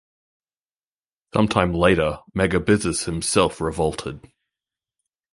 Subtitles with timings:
[1.31, 4.31] Some time later Megabyzus himself revolted.